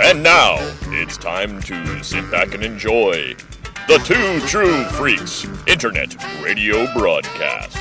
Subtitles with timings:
[0.00, 3.34] And now it's time to sit back and enjoy
[3.88, 7.76] the Two True Freaks Internet Radio Broadcast.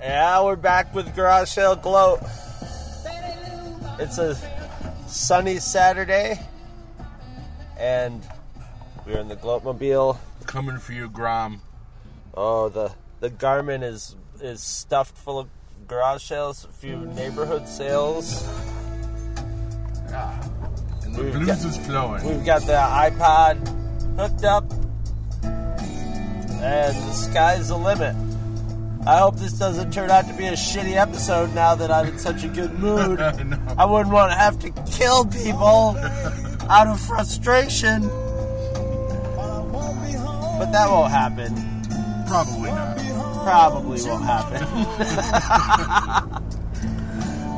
[0.00, 2.20] Yeah, we're back with Garage Sale Gloat.
[3.98, 4.36] It's a
[5.06, 6.40] sunny Saturday,
[7.78, 8.26] and
[9.06, 10.16] we're in the Gloatmobile.
[10.46, 11.60] Coming for you, Grom.
[12.34, 15.48] Oh, the the Garmin is is stuffed full of
[15.88, 18.46] garage sales, a few neighborhood sales.
[21.04, 22.24] And the We've blues got- is flowing.
[22.24, 23.56] We've got the iPod
[24.18, 24.64] hooked up,
[25.42, 28.14] and the sky's the limit.
[29.06, 32.18] I hope this doesn't turn out to be a shitty episode now that I'm in
[32.18, 33.20] such a good mood.
[33.20, 33.58] Know.
[33.78, 35.96] I wouldn't want to have to kill people
[36.68, 38.10] out of frustration.
[40.58, 41.54] But that won't happen.
[42.26, 42.96] Probably not.
[43.44, 44.62] Probably won't happen.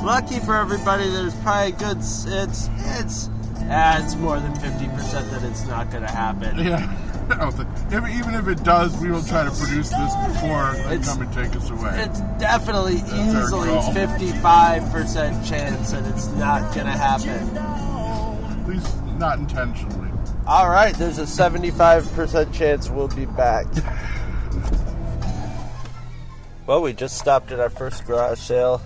[0.04, 1.98] Lucky for everybody, there's probably good.
[1.98, 3.28] It's it's
[3.70, 6.58] ah, it's more than fifty percent that it's not going to happen.
[6.58, 6.94] Yeah.
[7.30, 11.20] If, even if it does, we will try to produce this before they It's- come
[11.20, 11.90] and take us away.
[12.08, 17.54] It's definitely our easily fifty-five percent chance that it's not going to happen.
[17.58, 20.07] At least not intentionally.
[20.48, 23.66] All right, there's a 75% chance we'll be back.
[26.66, 28.80] Well, we just stopped at our first garage sale.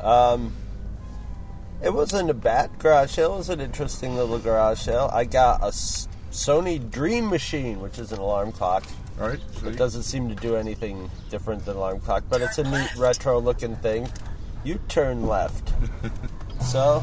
[0.00, 0.54] Um,
[1.82, 3.34] it wasn't a bad garage sale.
[3.34, 5.10] It was an interesting little garage sale.
[5.12, 8.84] I got a Sony Dream Machine, which is an alarm clock.
[9.20, 9.40] All right.
[9.60, 12.94] So It doesn't seem to do anything different than alarm clock, but it's a neat
[12.96, 14.08] retro-looking thing.
[14.62, 15.72] You turn left.
[16.60, 17.02] so,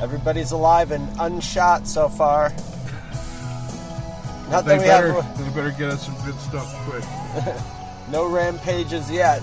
[0.00, 2.50] everybody's alive and unshot so far.
[4.50, 7.04] Not they that we better, have they better get us some good stuff quick.
[8.10, 9.42] no rampages yet.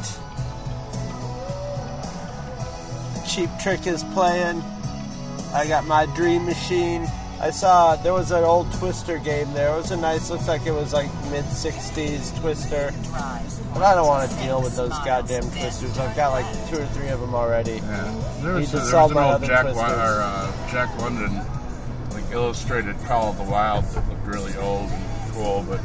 [3.27, 4.61] Cheap Trick is playing.
[5.53, 7.07] I got my Dream Machine.
[7.43, 9.73] I saw there was an old Twister game there.
[9.73, 12.93] It was a nice, looks like it was like mid 60s Twister.
[13.73, 15.97] But I don't want to deal with those goddamn Twisters.
[15.97, 17.73] I've got like two or three of them already.
[17.83, 18.23] Yeah.
[18.41, 19.65] There was, there was an old Jack.
[19.65, 21.41] Or, uh, Jack London
[22.11, 25.81] like illustrated Call of the Wild that looked really old and cool, but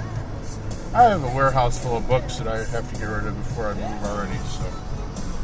[0.94, 3.66] I have a warehouse full of books that I have to get rid of before
[3.70, 4.38] I move already.
[4.50, 4.62] So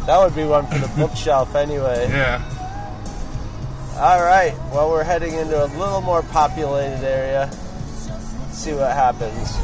[0.06, 2.06] That would be one for the bookshelf anyway.
[2.08, 2.40] yeah.
[3.96, 4.52] All right.
[4.72, 7.48] Well, we're heading into a little more populated area.
[8.50, 9.54] See what happens.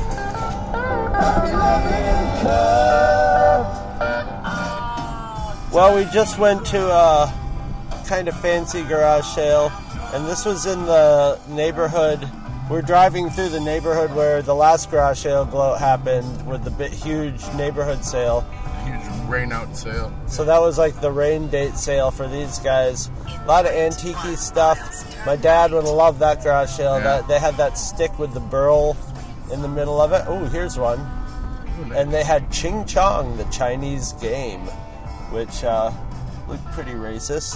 [5.73, 7.35] Well, we just went to a
[8.07, 9.73] kind of fancy garage sale,
[10.15, 12.29] and this was in the neighborhood.
[12.71, 18.05] We're driving through the neighborhood where the last garage sale happened with the huge neighborhood
[18.05, 18.47] sale.
[19.31, 20.13] Rain out sale.
[20.27, 23.11] So that was like the rain date sale for these guys.
[23.27, 24.79] A lot of antique stuff.
[25.27, 26.97] My dad would love that garage sale.
[26.99, 27.05] Yeah.
[27.05, 28.97] That they had that stick with the burl
[29.53, 30.25] in the middle of it.
[30.27, 30.99] Oh, here's one.
[31.95, 34.61] And they had Ching Chong, the Chinese game,
[35.31, 35.91] which uh,
[36.49, 37.55] looked pretty racist.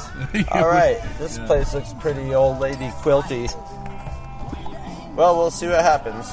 [0.52, 1.46] All right, this Yeah.
[1.46, 3.48] place looks pretty old lady quilty.
[5.14, 6.26] Well, we'll see what happens.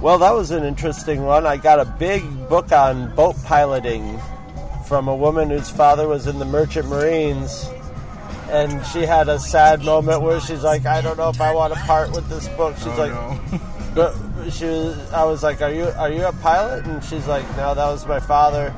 [0.00, 1.46] Well, that was an interesting one.
[1.46, 4.20] I got a big book on boat piloting
[4.86, 7.68] from a woman whose father was in the Merchant Marines.
[8.50, 11.74] And she had a sad moment where she's like, I don't know if I want
[11.74, 12.76] to part with this book.
[12.76, 13.60] She's oh like, no.
[13.94, 16.84] but she was, I was like, are you are you a pilot?
[16.84, 18.72] And she's like, no, that was my father.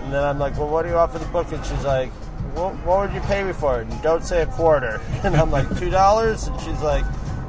[0.00, 1.52] And then I'm like, well, what do you want for the book?
[1.52, 2.10] And she's like,
[2.54, 3.86] what, what would you pay me for it?
[3.86, 5.00] And don't say a quarter.
[5.24, 6.48] And I'm like, two dollars.
[6.48, 7.04] And she's like,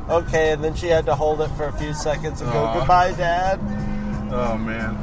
[0.09, 0.51] okay.
[0.51, 2.79] And then she had to hold it for a few seconds and go, Aw.
[2.79, 3.59] goodbye, Dad.
[4.31, 4.95] oh man.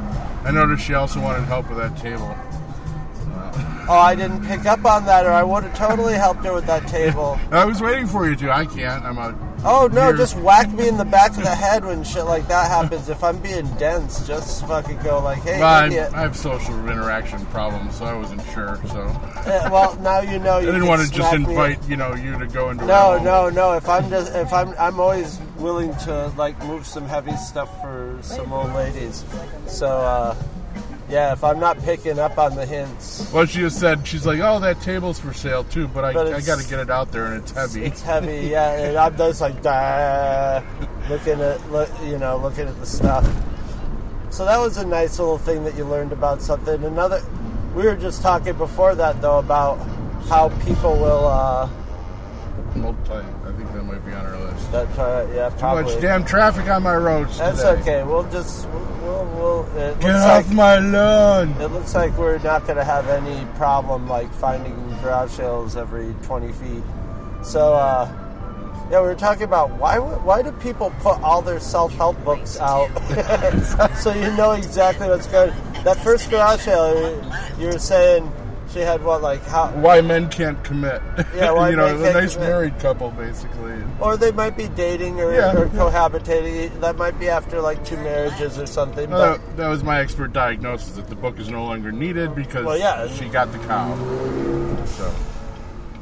[0.45, 2.35] I noticed she also wanted help with that table.
[3.87, 6.65] Oh, I didn't pick up on that, or I would have totally helped her with
[6.67, 7.37] that table.
[7.51, 8.51] I was waiting for you to.
[8.51, 9.03] I can't.
[9.03, 9.35] I'm a.
[9.65, 10.17] Oh no, Here.
[10.17, 13.07] just whack me in the back of the head when shit like that happens.
[13.07, 16.13] If I'm being dense, just fucking go like, hey, Well, I, idiot.
[16.13, 18.77] I have social interaction problems, so I wasn't sure.
[18.89, 19.01] So
[19.45, 20.53] Eh, well, now you know.
[20.57, 21.43] I You didn't want to just me.
[21.45, 22.85] invite you know you to go into.
[22.85, 23.73] No, no, no.
[23.73, 28.17] If I'm just, if I'm, I'm always willing to like move some heavy stuff for
[28.21, 29.23] some old ladies.
[29.67, 30.35] So, uh,
[31.13, 34.39] yeah, if I'm not picking up on the hints, Well, she just said she's like,
[34.41, 37.11] oh, that table's for sale too, but I, But I got to get it out
[37.11, 37.85] there and it's heavy.
[37.85, 38.47] it's heavy.
[38.47, 40.63] Yeah, and I'm just like, "Dah,"
[41.09, 43.25] looking at, look, you know, looking at the stuff.
[44.31, 46.83] So that was a nice little thing that you learned about something.
[46.83, 47.21] Another,
[47.75, 49.75] we were just talking before that though about
[50.29, 51.27] how people will.
[51.27, 51.69] Uh,
[52.75, 53.11] Multi.
[53.11, 54.71] I think that might be on our list.
[54.71, 57.81] that uh, yeah, Too much damn traffic on my roads That's today.
[57.81, 58.03] okay.
[58.03, 59.77] We'll just we'll we'll.
[59.77, 61.49] it Get off like, my lawn.
[61.61, 66.15] It looks like we're not going to have any problem like finding garage sales every
[66.23, 66.83] 20 feet.
[67.43, 68.07] So, uh,
[68.89, 72.57] yeah, we were talking about why why do people put all their self help books
[72.59, 72.89] out
[73.97, 75.53] so you know exactly what's good.
[75.83, 77.21] That first garage sale,
[77.59, 78.31] you were saying
[78.73, 81.01] she had what like how, Why men can't commit.
[81.35, 82.49] Yeah, why you know, men a nice commit.
[82.49, 83.75] married couple, basically.
[83.99, 86.79] or they might be dating or, Yeah, or cohabitating.
[86.81, 89.09] That might be after like two marriages or something.
[89.09, 92.33] No, But that, that was my expert diagnosis that the book is no longer needed
[92.35, 93.07] because Well, yeah.
[93.07, 93.95] she got the cow.
[94.85, 95.13] So,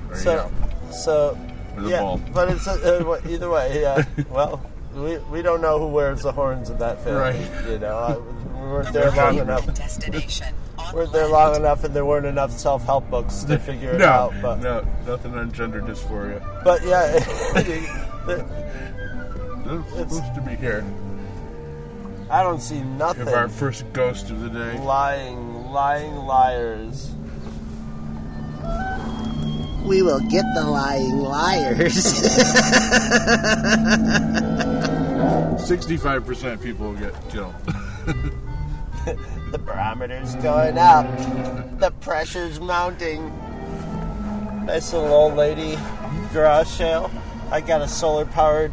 [0.07, 0.91] there you So, go.
[0.91, 1.37] so
[1.77, 2.21] the yeah, bull.
[2.33, 2.73] but it's uh,
[3.05, 3.81] uh, either way.
[3.81, 4.03] Yeah.
[4.29, 4.61] well,
[4.95, 7.19] we, we don't know who wears the horns in that family.
[7.45, 7.69] Right.
[7.69, 8.17] You know, I,
[8.61, 9.65] we weren't there long enough.
[9.73, 10.53] Destination.
[10.91, 13.99] We weren't there long enough, and there weren't enough self help books to figure it
[13.99, 14.33] no, out.
[14.41, 16.41] But no, nothing on gender dysphoria.
[16.63, 17.15] but yeah,
[19.73, 20.83] It's supposed to be here.
[22.29, 23.25] I don't see nothing.
[23.25, 24.77] have our first ghost of the day.
[24.79, 27.11] lying, lying liars.
[29.85, 32.03] We will get the lying liars.
[35.67, 37.55] Sixty-five percent people will get killed.
[39.51, 41.05] The barometer's going up.
[41.79, 43.29] The pressure's mounting.
[44.65, 45.77] Nice little old lady
[46.31, 47.11] garage sale.
[47.51, 48.71] I got a solar powered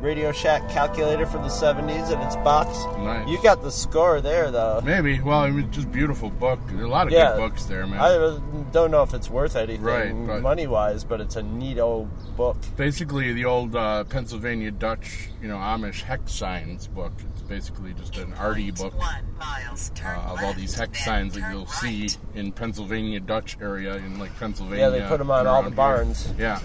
[0.00, 2.84] Radio Shack calculator from the 70s in its box.
[2.98, 3.28] Nice.
[3.28, 4.80] You got the score there, though.
[4.82, 5.20] Maybe.
[5.20, 6.58] Well, I mean, just beautiful book.
[6.68, 7.32] There are a lot of Yeah.
[7.32, 8.00] good books there, man.
[8.00, 8.38] I uh,
[8.72, 12.56] don't know if it's worth anything Right, money wise, but it's a neat old book.
[12.76, 17.12] basically the old uh, Pennsylvania Dutch, you know, Amish hex signs book.
[17.32, 18.94] It's basically just an arty book
[19.38, 19.92] miles.
[20.02, 22.08] Uh, of all these hex signs that you'll right.
[22.08, 24.84] see in Pennsylvania Dutch area in like Pennsylvania.
[24.84, 25.76] Yeah, they put them on all around the here.
[25.76, 26.32] barns.
[26.38, 26.60] Yeah,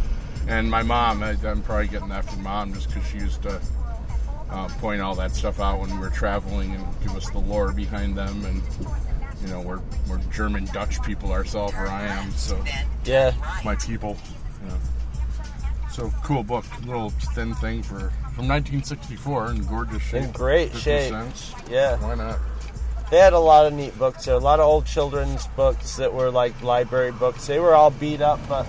[0.47, 3.61] and my mom, I, I'm probably getting that from mom just because she used to
[4.49, 7.71] uh, point all that stuff out when we were traveling and give us the lore
[7.71, 8.61] behind them and.
[9.41, 12.57] You know, we're, we're German Dutch people ourselves, where I am, so
[13.03, 13.31] Yeah.
[13.63, 14.17] my people.
[14.63, 14.77] You know.
[15.91, 20.23] So cool book, little thin thing for from 1964 in gorgeous shape.
[20.23, 21.11] In great shape.
[21.11, 21.53] cents.
[21.69, 21.97] Yeah.
[21.97, 22.39] Why not?
[23.11, 24.35] They had a lot of neat books there.
[24.35, 27.45] A lot of old children's books that were like library books.
[27.45, 28.65] They were all beat up, but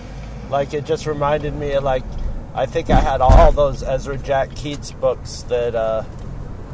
[0.50, 2.04] like it just reminded me of like
[2.54, 6.04] I think I had all those Ezra Jack Keats books that uh,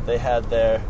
[0.06, 0.82] they had there.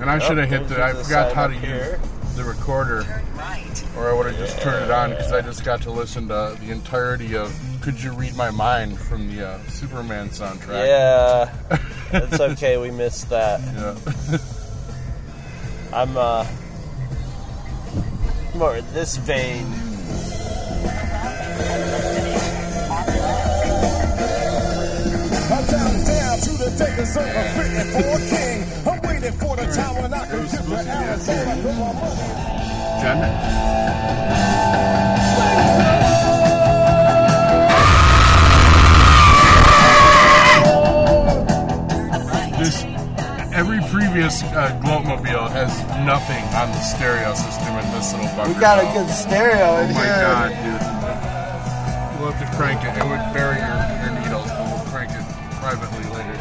[0.00, 0.82] And I should have hit the.
[0.82, 2.00] I forgot how to here.
[2.00, 3.02] use the recorder,
[3.34, 3.84] right.
[3.96, 6.56] or I would have just turned it on because I just got to listen to
[6.60, 10.86] the entirety of "Could You Read My Mind" from the uh, Superman soundtrack.
[10.86, 11.78] Yeah,
[12.12, 12.76] it's okay.
[12.78, 13.60] We missed that.
[13.60, 14.38] Yeah.
[15.98, 16.46] I'm uh
[18.54, 19.66] more in this vein.
[25.48, 28.64] I'm down down to the day the sun was written for a king.
[28.86, 31.10] I'm waiting for the time when I can was dip the supposed to be a
[31.10, 33.00] Arizona with my money.
[33.02, 34.36] Jen.
[42.58, 42.82] This
[43.52, 45.70] every previous uh, Gloatmobile has
[46.06, 48.52] nothing on the stereo system in this little bunker.
[48.54, 50.24] We got a good stereo in Oh my here.
[50.24, 50.95] god, dude!
[52.38, 52.96] To crank it.
[52.98, 55.24] It would bury your, your needles, but we'll crank it
[55.54, 56.36] privately later.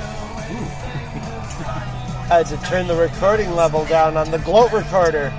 [2.28, 5.32] I had to turn the recording level down on the gloat recorder.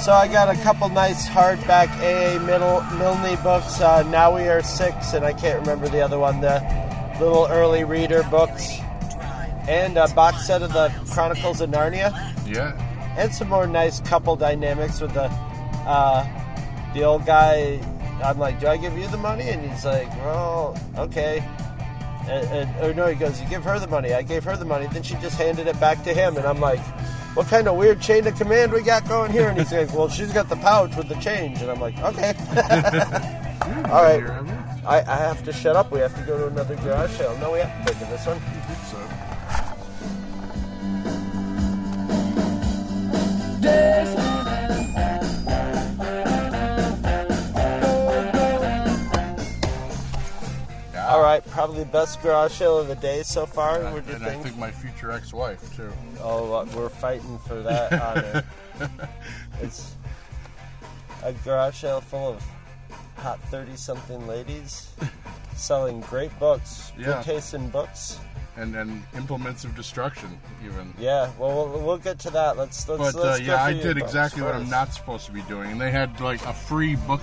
[0.00, 3.80] So I got a couple nice hardback AA Middle Milne books.
[3.80, 6.40] Uh, now we are six, and I can't remember the other one.
[6.40, 6.60] The
[7.20, 8.68] little early reader books,
[9.68, 12.12] and a box set of the Chronicles of Narnia,
[12.46, 12.72] Yeah.
[13.18, 15.24] and some more nice couple dynamics with the
[15.86, 16.24] uh,
[16.94, 17.80] the old guy.
[18.22, 19.48] I'm like, do I give you the money?
[19.48, 21.44] And he's like, well, okay.
[22.28, 24.12] And, and or no, he goes, you give her the money.
[24.12, 24.86] I gave her the money.
[24.86, 26.80] Then she just handed it back to him, and I'm like,
[27.36, 29.48] what kind of weird chain of command we got going here?
[29.48, 32.34] And he's like, well, she's got the pouch with the change, and I'm like, okay.
[33.90, 34.22] All right.
[34.22, 34.66] Here, have you?
[34.86, 35.90] I, I have to shut up.
[35.90, 37.36] We have to go to another garage sale.
[37.38, 38.38] No, we have to go to this one.
[38.38, 38.78] I think
[44.30, 44.35] so.
[51.16, 53.80] All right, probably the best garage sale of the day so far.
[53.80, 54.58] And, you and I think?
[54.58, 55.90] my future ex-wife too.
[56.20, 58.44] Oh, uh, we're fighting for that honor.
[59.62, 59.94] it's
[61.24, 62.44] a garage sale full of
[63.16, 64.90] hot 30 something ladies
[65.54, 67.06] selling great books, Yeah.
[67.06, 68.18] good taste in books.
[68.58, 70.92] and and implements of destruction even.
[70.98, 72.58] Yeah, well, we'll, we'll get to that.
[72.58, 73.14] Let's let's.
[73.14, 75.72] But uh, let's go yeah, I did exactly what I'm not supposed to be doing.
[75.72, 77.22] And they had like a free book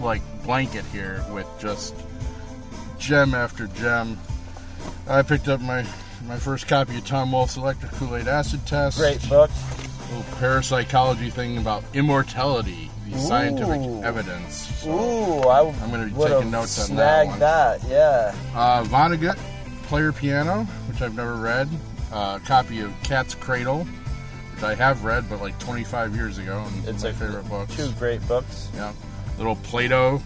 [0.00, 1.94] like blanket here with just
[3.00, 4.18] gem after gem.
[5.08, 5.84] I picked up my
[6.26, 8.98] my first copy of Tom Wolfe's Electric Kool-Aid Acid Test.
[8.98, 9.50] Great book.
[10.10, 14.66] little parapsychology thing about immortality, the scientific evidence.
[14.80, 17.38] So, Ooh, I I'm gonna be would've taking notes on that one.
[17.40, 17.82] that.
[17.88, 18.34] Yeah.
[18.54, 19.36] Uh, Vonnegut,
[19.84, 21.68] Player Piano, which I've never read.
[22.12, 23.84] Uh, a copy of Cat's Cradle,
[24.54, 27.68] which I have read, but like 25 years ago, and It's my a favorite book.
[27.70, 28.68] Two great books.
[28.74, 28.92] Yeah,
[29.38, 30.20] little Plato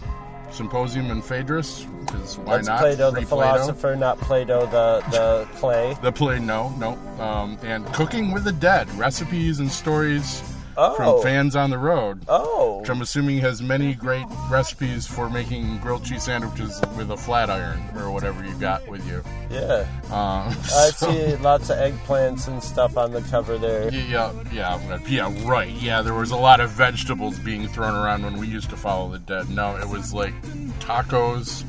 [0.54, 2.78] Symposium and Phaedrus, because why That's not?
[2.78, 3.52] Plato the Free Plato.
[3.52, 5.96] philosopher, not Plato the the clay.
[6.00, 6.90] The play, no, no.
[7.22, 10.42] Um, and Cooking with the Dead, recipes and stories
[10.76, 10.94] Oh.
[10.96, 12.20] from fans on the road.
[12.28, 12.80] Oh.
[12.80, 17.48] which I'm assuming has many great recipes for making grilled cheese sandwiches with a flat
[17.50, 19.22] iron or whatever you got with you.
[19.50, 19.86] Yeah.
[20.04, 23.92] Um, I so- see lots of eggplants and stuff on the cover there.
[23.92, 25.68] Yeah, yeah, yeah, right.
[25.70, 29.10] Yeah, there was a lot of vegetables being thrown around when we used to follow
[29.10, 29.50] the dead.
[29.50, 30.34] No, it was like
[30.78, 31.64] tacos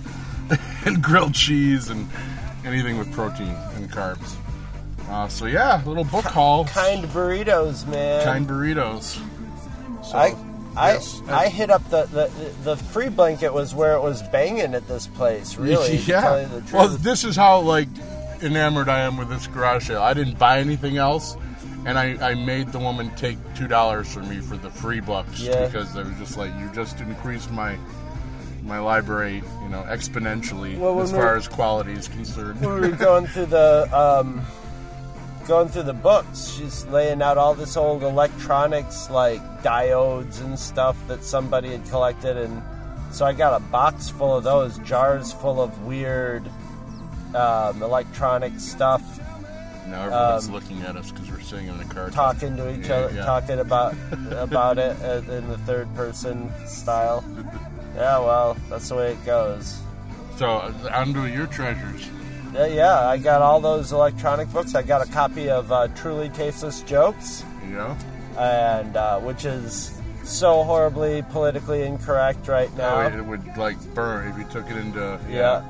[0.85, 2.07] and grilled cheese and
[2.65, 4.35] anything with protein and carbs.
[5.09, 8.23] Uh, so yeah, little book haul, Kind burritos, man.
[8.23, 9.21] kind burritos.
[10.03, 10.35] So, I
[10.75, 11.21] I yes.
[11.29, 12.29] I hit up the, the
[12.63, 15.57] the free blanket was where it was banging at this place.
[15.59, 16.73] Really, to tell you the truth.
[16.73, 17.87] Well, this is how like
[18.41, 20.01] enamored I am with this garage sale.
[20.01, 21.37] I didn't buy anything else,
[21.85, 25.39] and I, I made the woman take two dollars from me for the free bucks
[25.39, 25.67] Yeah.
[25.67, 27.77] because I was just like, you just increased my
[28.63, 32.59] my library, you know, exponentially Well, as we- far as quality is concerned.
[32.61, 34.41] we were going through the um,
[35.47, 36.49] going through the books.
[36.49, 42.37] She's laying out all this old electronics like diodes and stuff that somebody had collected,
[42.37, 42.61] and
[43.11, 46.43] so I got a box full of those jars full of weird
[47.35, 49.01] um, electronic stuff.
[49.87, 52.87] now everyone's um, looking at us because we're sitting in the car Talking to each
[52.87, 53.25] Yeah, other, yeah.
[53.25, 53.93] talking about
[54.31, 57.23] about it uh, in the third person style.
[57.95, 59.79] Yeah, well, that's the way it goes.
[60.35, 62.05] So uh, on to your treasures.
[62.55, 64.75] Yeah, yeah, I got all those electronic books.
[64.75, 67.97] I got a copy of uh, Truly Tasteless Jokes, know,
[68.39, 73.01] and uh, which is so horribly politically incorrect right now.
[73.01, 75.65] Oh, it would like burn if you took it into yeah.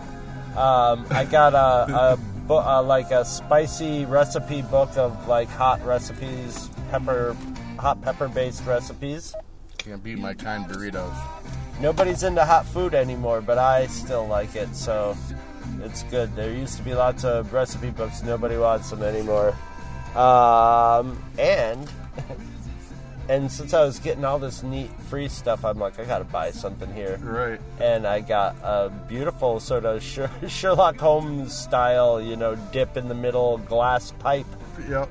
[0.56, 5.84] Um, I got a, a, bo- uh, like a spicy recipe book of like hot
[5.84, 7.36] recipes, pepper,
[7.80, 9.34] hot pepper based recipes.
[9.80, 11.16] Can't beat my kind burritos.
[11.82, 15.18] Nobody's into hot food anymore, but I still like it, so
[15.82, 16.36] it's good.
[16.36, 19.56] There used to be lots of recipe books, nobody wants them anymore.
[20.16, 21.90] Um, and
[23.30, 26.52] and since I was getting all this neat free stuff, I'm like, I gotta buy
[26.52, 27.18] something here.
[27.22, 27.60] Right.
[27.80, 30.04] And I got a beautiful sort of
[30.48, 34.46] Sherlock Holmes style, you know, dip in the middle glass pipe.
[34.90, 35.10] Yep.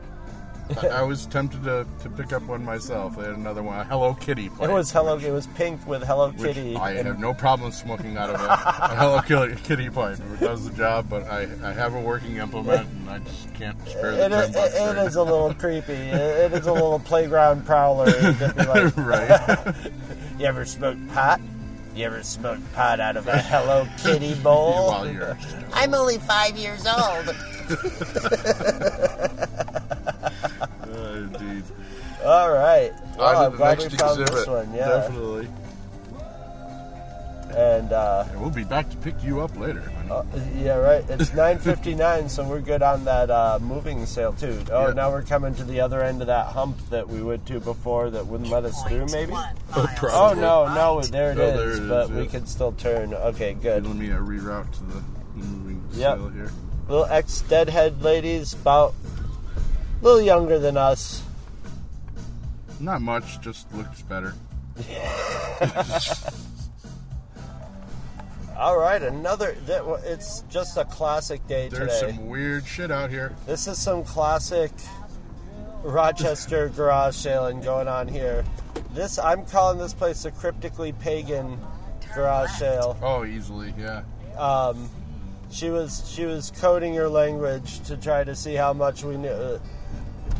[0.82, 3.16] I, I was tempted to, to pick up one myself.
[3.16, 4.46] They had another one, a Hello Kitty.
[4.46, 5.16] It was Hello.
[5.16, 6.76] which- It was pink with Hello which Kitty.
[6.76, 10.18] I and- have no problem smoking out of a, a Hello Kitty, Kitty pipe.
[10.34, 13.76] It does the job, but I, I have a working implement and I just can't
[13.88, 14.74] spare the It, ten it, bucks.
[14.74, 15.06] it there.
[15.06, 15.92] is a little creepy.
[15.92, 18.06] It, it is a little playground prowler.
[18.06, 19.74] Like, right.
[20.38, 21.40] you ever smoked pot?
[21.94, 24.88] You ever smoked pot out of a Hello Kitty bowl?
[24.88, 25.38] While you're
[25.74, 27.28] I'm only five years old.
[30.94, 31.62] Uh, indeed.
[32.24, 32.92] All right.
[33.18, 34.34] Well, On I'm the glad we next found exhibit.
[34.34, 34.74] this one.
[34.74, 34.88] Yeah.
[34.88, 35.48] Definitely.
[37.56, 39.84] And uh, And we'll be back to pick you up later.
[40.10, 40.24] uh,
[40.56, 41.04] yeah, right.
[41.08, 44.58] It's 9:59, so we're good on that uh, moving sale too.
[44.72, 44.94] Oh, Yeah.
[44.94, 48.10] now we're coming to the other end of that hump that we went to before
[48.10, 49.06] that wouldn't let us through.
[49.12, 49.30] Maybe.
[49.32, 49.98] One Oh, miles.
[49.98, 50.18] probably.
[50.18, 51.54] Oh no, no, there it Oh, is.
[51.56, 52.16] there it is, but yeah.
[52.16, 53.14] we can still turn.
[53.14, 53.86] Okay, good.
[53.86, 55.02] Let me uh, reroute to the
[55.36, 56.16] moving Yep.
[56.18, 56.50] sale here.
[56.88, 58.94] little ex deadhead ladies, about
[60.00, 61.22] a little younger than us.
[62.80, 64.34] Not much, just looks better.
[68.56, 69.56] All right, another.
[70.04, 72.12] It's just a classic day There's today.
[72.12, 73.34] some weird shit out here.
[73.46, 74.70] This is some classic
[75.82, 78.44] Rochester garage sailing going on here.
[78.92, 81.58] This I'm calling this place a cryptically pagan
[82.14, 82.96] garage sale.
[83.02, 84.02] Oh, easily, yeah.
[84.38, 84.88] Um,
[85.50, 89.60] she was she was coding her language to try to see how much we knew.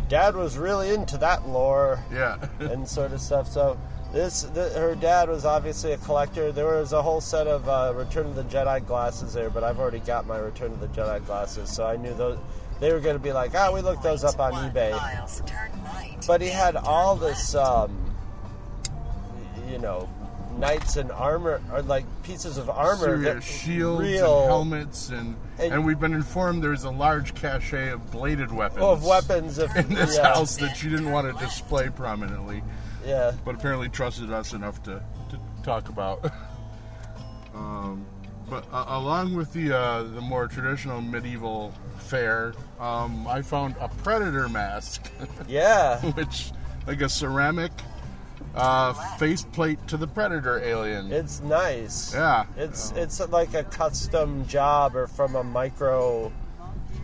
[0.08, 2.02] Dad was really into that lore.
[2.12, 2.36] Yeah.
[2.58, 3.48] and sort of stuff.
[3.48, 3.78] So
[4.12, 6.52] this, th her dad was obviously a collector.
[6.52, 9.80] There was a whole set of uh, Return of the Jedi glasses there, but I've
[9.80, 12.38] already got my Return of the Jedi glasses, so I knew those.
[12.80, 14.92] They were going to be like, ah, we looked those up on eBay.
[14.92, 15.42] miles.
[15.46, 16.16] Turn right.
[16.26, 18.14] But he had all this, um,
[19.68, 20.08] you know,
[20.58, 25.72] knights and armor, or like pieces of armor, that shields real and helmets, and, And-
[25.74, 28.82] and we've been informed there's a large cache of bladed weapons.
[28.82, 29.58] of weapons.
[29.58, 32.62] Of, in this yeah, house that she didn't want to display prominently,
[33.06, 33.32] Yeah.
[33.44, 36.30] but apparently trusted us enough to, to talk about.
[37.54, 38.04] Um,
[38.50, 43.88] but uh, along with the uh, the more traditional medieval fare, um, I found a
[43.88, 45.08] predator mask,
[45.48, 46.00] Yeah.
[46.00, 46.50] which
[46.86, 47.70] like a ceramic
[48.54, 51.12] uh, faceplate to the predator alien.
[51.12, 52.14] It's nice.
[52.14, 56.32] yeah, It's it's like a custom job or from a micro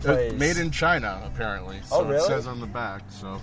[0.01, 0.33] place.
[0.33, 1.79] Uh, made in China apparently.
[1.85, 2.15] So Oh, really?
[2.17, 3.01] It says on the back.
[3.09, 3.39] So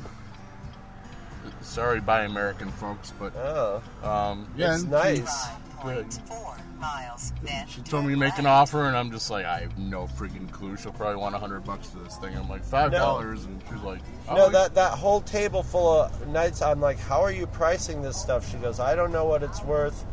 [1.69, 5.47] sorry, buy American folks, but Oh, um, yeah, it's nice.
[5.85, 6.07] Good.
[6.07, 7.33] 5.4 miles.
[7.69, 10.51] She told me to make an offer, and I'm just like, I have no freaking
[10.51, 10.77] clue.
[10.77, 12.37] She'll probably want a hundred bucks for this thing.
[12.37, 16.29] I'm like five dollars, and she's like, oh, No, that that whole table full of
[16.29, 16.63] nights.
[16.63, 18.51] I'm like, how are you pricing this stuff?
[18.51, 20.05] She goes, I don't know what it's worth,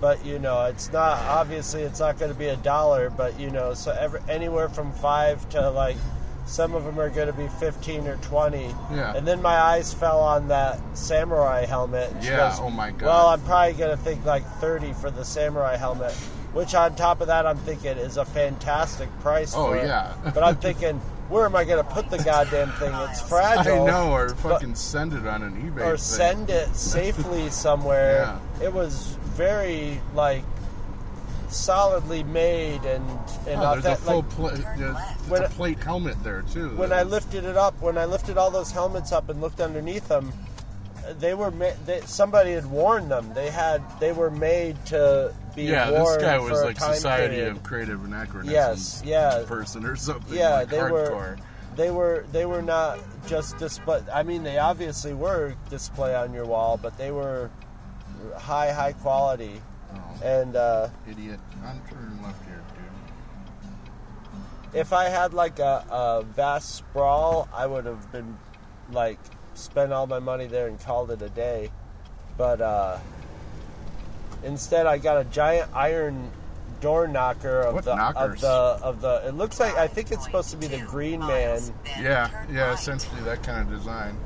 [0.00, 3.50] but you know, it's not obviously it's not going to be a dollar, but you
[3.50, 5.96] know, so every, anywhere from five to like.
[6.46, 8.66] Some of them are going to be 15 or 20.
[8.92, 9.14] Yeah.
[9.16, 12.12] And then my eyes fell on that samurai helmet.
[12.12, 13.02] and she Yeah, goes, oh my God.
[13.06, 16.12] Well, I'm probably going to think like 30 for the samurai helmet,
[16.52, 19.86] which on top of that, I'm thinking is a fantastic price Oh, for it.
[19.86, 20.12] yeah.
[20.34, 22.92] but I'm thinking, where am I going to put the goddamn thing?
[22.94, 23.84] It's fragile.
[23.88, 25.80] I know, or but- fucking send it on an eBay.
[25.82, 25.98] or thing.
[25.98, 28.38] send it safely somewhere.
[28.60, 28.64] Yeah.
[28.66, 30.44] It was very like
[31.54, 33.08] solidly made and
[33.48, 36.70] and Oh, there's a full like, plate, a plate helmet there too.
[36.76, 40.08] when I lifted it up, when I lifted all those helmets up and looked underneath
[40.08, 40.32] them,
[41.18, 43.32] they were ma- they, somebody had worn them.
[43.34, 47.36] They had they were made to be yeah, worn this guy was a like Society
[47.36, 47.56] period.
[47.56, 49.44] of Creative Anachronisms Yes, yeah.
[49.46, 50.36] person or something.
[50.36, 51.10] Yeah, like they hardcore.
[51.10, 51.36] were.
[51.76, 52.24] They were.
[52.32, 54.00] They were not just display.
[54.12, 57.50] I mean, they obviously were display on your wall, but they were
[58.36, 59.60] high, high quality.
[59.96, 61.40] Oh, And uh, idiot!
[61.64, 62.62] I'm turning left here,
[64.72, 64.80] dude.
[64.80, 68.36] if I had like a, a vast sprawl, I would have been
[68.92, 69.18] like
[69.54, 71.70] spent all my money there and called it a day.
[72.36, 72.98] But uh,
[74.42, 76.30] instead, I got a giant iron
[76.80, 78.42] door knocker of What the knockers?
[78.44, 79.28] of the of the.
[79.28, 81.60] It looks like I think it's supposed to be the Green Man.
[82.00, 84.16] Yeah, yeah, essentially that kind of design.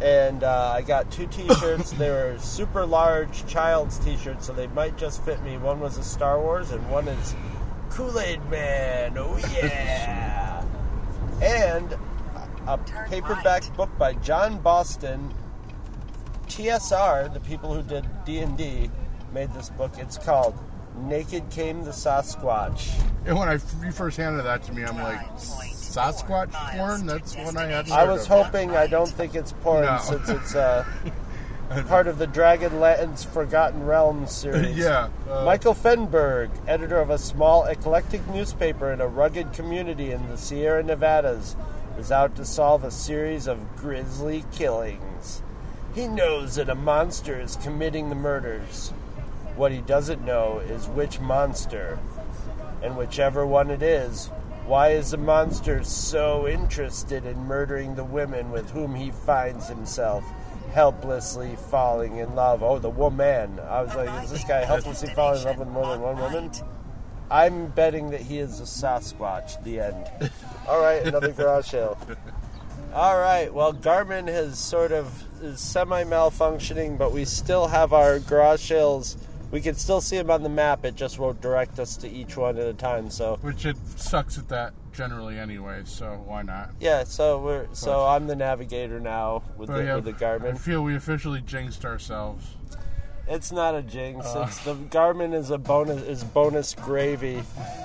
[0.00, 1.90] And uh, I got two T-shirts.
[1.92, 5.58] they were super large child's T-shirts, so they might just fit me.
[5.58, 7.34] One was a Star Wars, and one is
[7.90, 9.16] Kool Aid Man.
[9.18, 10.64] Oh yeah!
[11.42, 11.96] and
[12.66, 15.34] a paperback book by John Boston.
[16.48, 18.90] TSR, the people who did D and D,
[19.32, 19.92] made this book.
[19.98, 20.58] It's called
[20.96, 25.20] "Naked Came the Sasquatch." And when I you first handed that to me, I'm like,
[25.98, 27.06] Sasquatch porn?
[27.06, 27.90] That's what I had.
[27.90, 28.70] I was hoping.
[28.76, 29.98] I don't think it's porn No.
[30.02, 30.84] since it's uh,
[31.88, 34.76] part of the Dragonlance Forgotten Realms series.
[34.76, 35.08] yeah.
[35.30, 40.36] uh, Michael Fenberg, editor of a small eclectic newspaper in a rugged community in the
[40.38, 41.56] Sierra Nevadas,
[41.98, 45.42] is out to solve a series of grisly killings.
[45.94, 48.90] He knows that a monster is committing the murders.
[49.56, 51.98] What he doesn't know is which monster.
[52.82, 54.30] And whichever one it is,
[54.68, 60.22] why is the monster so interested in murdering the women with whom he finds himself
[60.72, 62.62] helplessly falling in love?
[62.62, 63.58] Oh, the woman.
[63.60, 66.50] I was like, is this guy helplessly falling in love with more than one woman?
[67.30, 69.62] I'm betting that he is a Sasquatch.
[69.64, 70.10] The end.
[70.68, 71.98] All right, another garage sale.
[72.92, 73.52] All right.
[73.52, 79.16] Well, Garmin has sort of is semi malfunctioning, but we still have our garage sales.
[79.50, 80.84] We can still see them on the map.
[80.84, 83.08] It just won't direct us to each one at a time.
[83.08, 86.70] So Which it sucks at that generally anyway, so why not?
[86.80, 87.04] yeah.
[87.04, 90.96] So we're so I'm the navigator now with the yeah, with the I feel we
[90.96, 92.54] officially jinxed ourselves.
[93.26, 94.26] It's not a jinx.
[94.26, 94.46] Uh.
[94.48, 97.42] it's the Garmin is a bonus is bonus gravy.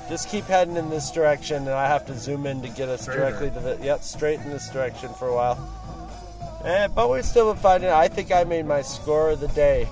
[0.10, 3.04] Just keep heading in this direction, and I have to zoom in to get us
[3.04, 3.20] Straighter.
[3.20, 6.62] directly to the yep straight in this direction for a while.
[6.64, 7.90] Eh, but we're still finding.
[7.90, 9.88] I think I made my score of the day.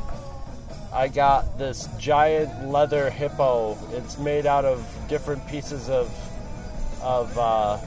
[0.93, 3.77] I got this giant leather hippo.
[3.93, 6.11] It's made out of different pieces of
[7.01, 7.79] of uh,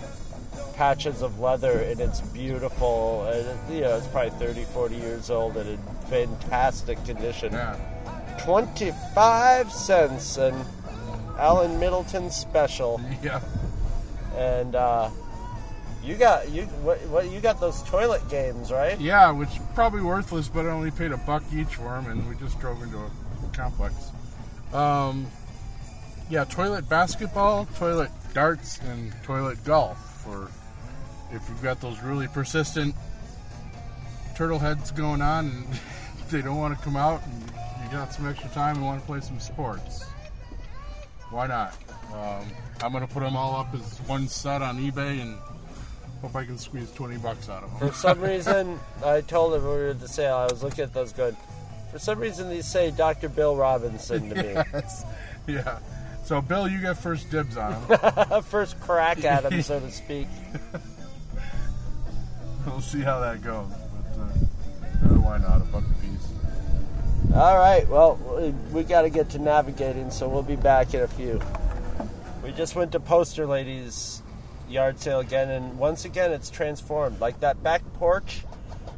[0.75, 3.25] patches of leather, and it's beautiful.
[3.31, 7.53] And you know, it's probably 30, 40 years old and in fantastic condition.
[7.53, 7.77] Yeah.
[8.45, 10.57] 25 cents and
[11.39, 13.01] Alan Middleton special.
[13.23, 13.41] Yeah.
[14.37, 15.11] And uh,
[16.05, 19.01] you got you what, what you got those toilet games, right?
[19.01, 22.37] Yeah, which probably worthless, but I only paid a buck each for them, and we
[22.37, 23.11] just drove into a
[23.53, 24.11] complex.
[24.73, 25.27] Um,
[26.29, 29.99] yeah, toilet basketball, toilet darts, and toilet golf.
[30.25, 30.51] For
[31.33, 32.95] if you've got those really persistent
[34.37, 35.67] turtle heads going on, and
[36.31, 39.07] they don't want to come out, and you got some extra time and want to
[39.07, 40.05] play some sports,
[41.31, 41.77] why not?
[42.13, 42.47] Um,
[42.83, 45.39] I'm gonna put them all up as one set on eBay and
[46.25, 47.91] hope I can squeeze 20 bucks out of them.
[47.91, 50.37] For some reason, I told him when we were at the sale.
[50.37, 51.37] I was looking at those going.
[51.93, 53.29] For some reason, these say Dr.
[53.29, 54.83] Bill Robinson to me.
[55.47, 55.79] Yeah.
[56.25, 58.43] So, Bill, you get first dibs on them.
[58.45, 60.27] First crack at them, so to speak.
[62.67, 63.69] we'll see how that goes.
[63.69, 65.61] But uh, why not?
[65.61, 67.35] A buck apiece.
[67.35, 68.17] All right, well,
[68.73, 71.41] we- got to get to navigating, so we'll be back in a few.
[72.43, 74.23] We just went to Poster Lady's
[74.69, 77.21] yard sale again, and once again, it's transformed.
[77.21, 78.45] Like that back porch,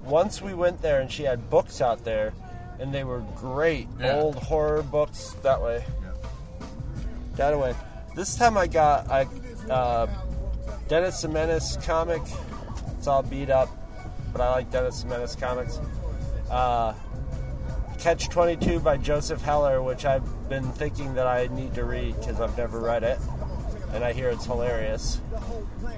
[0.05, 2.33] once we went there and she had books out there,
[2.79, 4.15] and they were great Yeah.
[4.17, 5.85] old horror books that way.
[6.03, 6.67] Yeah.
[7.37, 7.75] That way.
[8.15, 9.27] This time I got I
[9.71, 10.07] uh,
[10.89, 12.23] Dennis the Menace comic.
[12.99, 13.69] It's all beat up,
[14.33, 15.81] but I like Dennis the Menace comics.
[16.51, 16.95] Uh,
[17.99, 22.41] Catch 22 by Joseph Heller, which I've been thinking that I need to read because
[22.41, 23.19] I've never read it.
[23.93, 25.21] And I hear it's hilarious.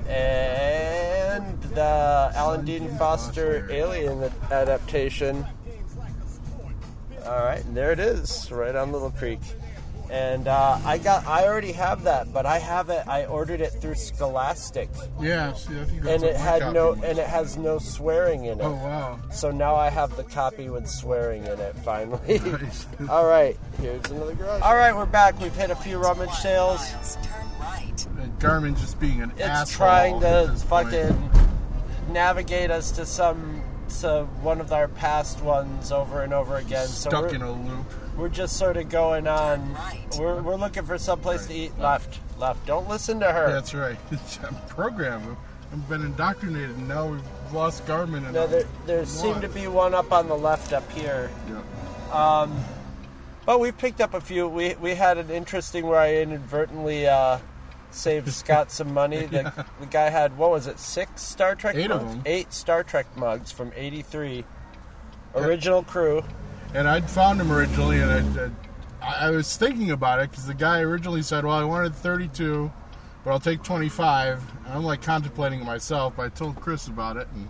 [0.07, 5.45] And the Alan Dean Foster Alien adaptation.
[7.27, 9.41] All right, and there it is, right on Little Creek.
[10.11, 13.07] And uh, I got, I already have that, but I have it.
[13.07, 14.89] I ordered it through Scholastic,
[15.21, 17.03] Yeah, see, I think and it had no, was.
[17.05, 18.65] and it has no swearing in it.
[18.65, 19.19] Oh, wow.
[19.31, 22.39] So now I have the copy with swearing in it, finally.
[22.49, 22.87] Nice.
[23.11, 24.63] All right, here's another garage.
[24.63, 25.39] All right, we're back.
[25.41, 26.81] We've hit a few rummage sales.
[28.07, 28.25] Miles, turn right.
[28.27, 28.39] And
[28.75, 29.87] Garmin just being an It's asshole.
[29.87, 30.91] trying at to this point.
[30.91, 31.31] fucking
[32.13, 33.63] navigate us to some
[34.01, 36.87] to one of our past ones over and over again.
[36.87, 37.87] So Stuck we're, in a loop.
[38.19, 39.73] we're just sort of going on.
[39.75, 40.05] Right.
[40.19, 41.79] We're, we're looking for some place to eat.
[41.79, 42.67] Left, left.
[42.67, 43.51] Don't listen to her.
[43.51, 43.97] That's right.
[44.45, 45.37] I'm programmed.
[45.73, 48.25] I've been indoctrinated, and now we've lost Garmin.
[48.25, 51.31] And no, there, there seemed to be one up on the left up here.
[51.49, 52.49] Yeah.
[53.45, 54.47] But we've picked up a few.
[54.49, 57.39] We we had an interesting where I inadvertently uh,
[57.91, 59.27] saved Scott some money.
[59.27, 60.79] The, the guy had what was it?
[60.79, 61.75] Six Star Trek.
[61.77, 62.15] Eight of mugs?
[62.15, 62.23] them.
[62.27, 64.45] Eight Star Trek mugs from '83.
[65.35, 66.25] Original crew.
[66.75, 68.55] And I'd found them originally, and
[69.01, 71.95] I, I, I was thinking about it because the guy originally said, "Well, I wanted
[71.95, 72.71] 32,
[73.25, 76.15] but I'll take 25." And I'm like contemplating it myself.
[76.17, 77.49] But I told Chris about it, and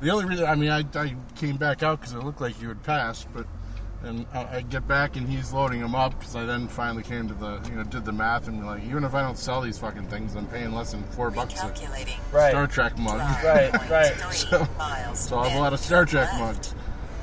[0.00, 2.68] the only reason, I mean, I, I came back out because it looked like you
[2.68, 3.46] would pass, but.
[4.06, 7.28] And I I get back and he's loading them up because I then finally came
[7.28, 9.78] to the, you know, did the math and like, even if I don't sell these
[9.78, 12.16] fucking things, I'm paying less than four bucks a Recalculating.
[12.32, 12.50] Right.
[12.50, 13.18] Star Trek mug.
[13.44, 14.14] Right, right.
[14.32, 14.66] So-
[15.14, 16.74] So I have a lot of Star Trek mugs.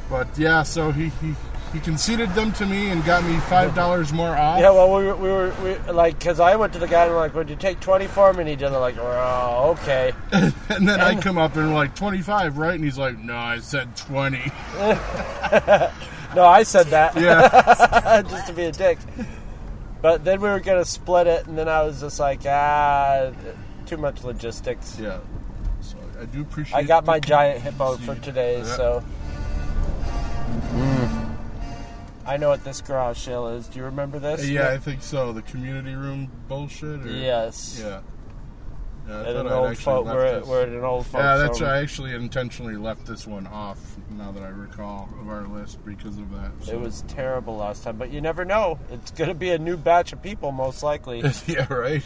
[0.10, 1.34] But yeah, so he, he
[1.72, 4.60] he conceded them to me and got me five dollars more off.
[4.60, 7.12] Yeah, well, we were, we were we, like, because I went to the guy and
[7.13, 8.41] I'm like, would you take 20 for me?
[8.41, 10.12] And he did it like, oh, okay.
[10.32, 12.76] and then I come up and we're like twenty five, right?
[12.76, 14.52] And he's like, No, I said twenty.
[16.36, 17.15] No, I said that.
[17.19, 18.22] Yeah.
[18.30, 18.98] just to be a dick.
[20.02, 23.32] But then we were gonna split it, and then I was just like, ah,
[23.86, 25.00] too much logistics.
[25.00, 25.19] yeah.
[25.82, 26.78] So I do appreciate.
[26.78, 28.76] I got my giant hippo for today, Yeah.
[28.76, 29.04] so.
[32.26, 33.67] I know what this garage sale is.
[33.67, 34.48] Do you remember this?
[34.50, 35.34] Yeah, I think so.
[35.34, 37.02] The community room bullshit.
[37.06, 37.82] Or, Yes.
[37.84, 38.00] Yeah.
[39.08, 41.60] Yeah, I At an old actually we're, this- we're at an old folks Yeah, that's
[41.60, 41.68] home.
[41.68, 43.80] I actually intentionally left this one off.
[44.12, 46.52] Now that I recall of our list because of that.
[46.62, 46.74] so.
[46.74, 48.80] It was terrible last time, but you never know.
[48.92, 51.20] It's going to be a new batch of people, most likely.
[51.48, 52.06] yeah, right.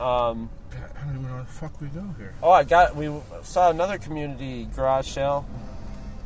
[0.00, 2.34] Um, I don't even know where the fuck we go here.
[2.42, 2.96] oh, I got.
[2.96, 5.46] We saw another community garage sale.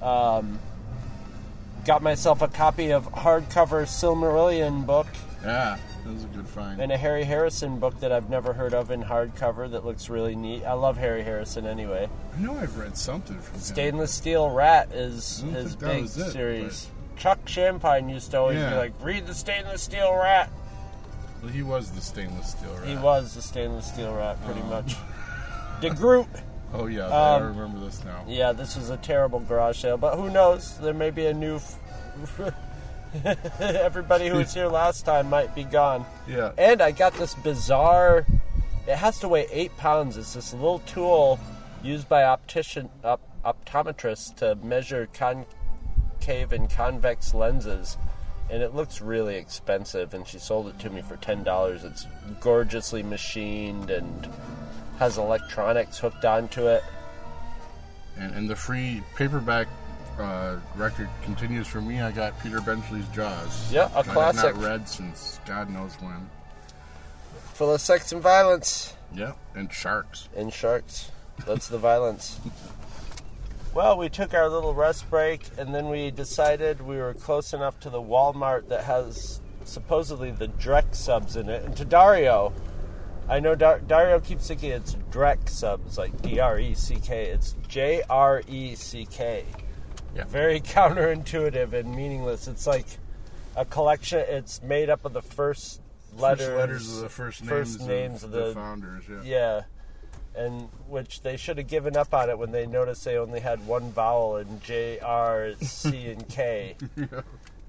[0.01, 0.59] Um,
[1.85, 5.07] got myself a copy of hardcover Silmarillion book
[5.43, 5.77] Yeah,
[6.09, 6.81] that was a good find.
[6.81, 10.35] and a Harry Harrison book that I've never heard of in hardcover that looks really
[10.35, 10.65] neat.
[10.65, 12.09] I love Harry Harrison anyway.
[12.37, 13.61] I know I've read something from him.
[13.61, 16.89] Stainless Steel Rat is his big it, series.
[17.17, 20.51] Chuck Champagne used to always be like, "Read the Stainless Steel Rat."
[21.43, 22.89] Well, he was the stainless steel, right?
[22.89, 24.97] He was the Stainless Steel Rat, pretty much.
[25.81, 26.27] De Groot.
[26.75, 28.25] Oh yeah, I Um, remember this now.
[28.27, 30.77] Yeah, this was a terrible garage sale, but who knows?
[30.79, 31.57] There may be a new.
[31.57, 32.55] F-
[33.61, 36.05] Everybody who was here last time might be gone.
[36.27, 36.53] Yeah.
[36.59, 38.27] And I got this bizarre.
[38.87, 40.17] It has to weigh eight pounds.
[40.17, 41.39] It's this little tool
[41.83, 47.97] used by optician op, optometrists to measure concave and convex lenses,
[48.51, 50.15] and it looks really expensive.
[50.15, 51.85] And she sold it to me for ten dollars.
[51.85, 52.07] It's
[52.41, 54.29] gorgeously machined and
[54.99, 56.83] has electronics hooked onto it.
[58.17, 59.69] And, and the free paperback
[60.19, 62.01] uh, record continues for me.
[62.01, 63.73] I got Peter Benchley's Jaws.
[63.73, 64.45] Yeah, a classic.
[64.45, 66.29] have not read since God knows when.
[67.55, 68.95] Full of sex and violence.
[69.15, 70.29] Yeah, and sharks.
[70.37, 71.11] and sharks.
[71.47, 72.39] That's the violence.
[73.75, 77.79] Well, we took our little rest break and then we decided we were close enough
[77.81, 81.63] to the Walmart that has supposedly the Drek subs in it.
[81.65, 82.53] And to Dario,
[83.29, 87.27] I know Dar- Dario keeps thinking it's Drek subs, like D R E C K.
[87.27, 89.45] It's J R E C K.
[90.15, 90.25] Yeah.
[90.25, 92.49] Very counterintuitive and meaningless.
[92.49, 92.87] It's like
[93.57, 95.81] a collection, it's made up of the first
[96.17, 99.05] letters, First letters of the first names, first names of, of the- the founders.
[99.09, 99.23] Yeah.
[99.25, 99.63] Yeah,
[100.45, 103.67] and which they should have given up on it when they noticed they only had
[103.67, 106.77] one vowel in J, R, C, and K.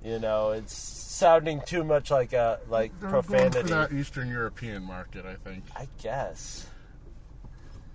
[0.01, 3.61] You know, it's sounding too much like a like They're going profanity.
[3.63, 5.65] for that Eastern European market, I think.
[5.75, 6.65] I guess.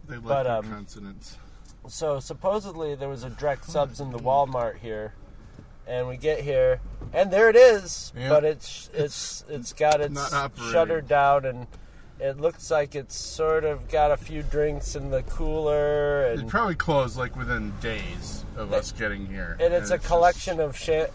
[0.06, 1.38] They like But, um, consonants.
[1.88, 5.12] So supposedly there was a Jreck subs in the Walmart here,
[5.86, 6.80] and we get here,
[7.12, 8.12] and there it is.
[8.16, 8.28] Yeah.
[8.30, 10.72] But it's it's it's got its not operating.
[10.72, 11.66] shutter down, and
[12.18, 16.76] it looks like it's sort of got a few drinks in the cooler, It probably
[16.76, 19.56] closed like within days of us getting here.
[19.60, 21.08] and it's a just- collection of sha-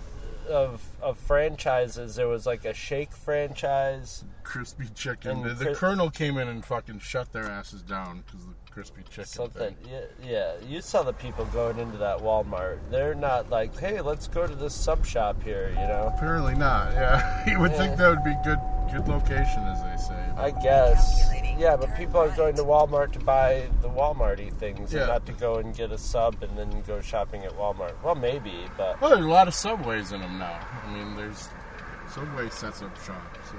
[0.49, 2.15] of of franchises.
[2.15, 4.23] There was like a shake franchise.
[4.43, 5.31] crispy chicken.
[5.41, 8.53] And The, the cri- colonel came in and fucking shut their asses down because the
[8.79, 9.91] crispy chicken Something, thing.
[9.91, 10.53] yeah, yeah.
[10.65, 12.77] You saw the people going into that Walmart.
[12.89, 16.13] They're not like, "Hey, let's go to this sub shop here," you know.
[16.15, 16.93] Apparently not.
[16.93, 18.57] Yeah, you would think that would be good,
[18.89, 20.23] good location, as they say.
[20.37, 21.29] I guess.
[21.57, 25.01] Yeah, but people are going to Walmart to buy the Walmarty things Yeah.
[25.01, 28.01] and not to go and get a sub and then go shopping at Walmart.
[28.01, 30.57] Well, maybe, but Well, there's a lot of subways in them now.
[30.87, 31.49] I mean, there's
[32.15, 33.57] Subway sets up shop, so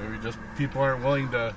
[0.00, 1.52] maybe just people aren't willing to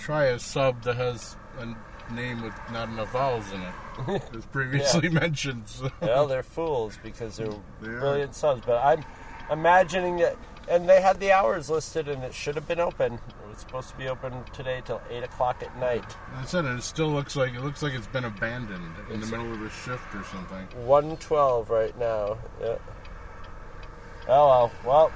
[0.00, 5.08] try a sub that has a name with not enough vowels in it, as previously
[5.08, 5.68] mentioned.
[5.68, 5.90] So.
[6.00, 7.48] well, they're fools because they're
[7.80, 8.00] They are.
[8.00, 8.62] brilliant subs.
[8.66, 9.04] But I'm
[9.50, 10.36] imagining that,
[10.68, 13.14] and they had the hours listed, and it should have been open.
[13.14, 16.04] It was supposed to be open today till eight o'clock at night.
[16.36, 19.52] I said it still looks like it looks like it's been abandoned in the middle
[19.52, 20.66] of a shift or something.
[20.86, 22.38] One twelve right now.
[22.60, 22.76] Yeah.
[24.28, 24.72] Oh well.
[24.84, 25.12] Well,